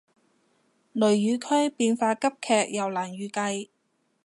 [0.93, 3.69] 雷雨區變化急劇又難預計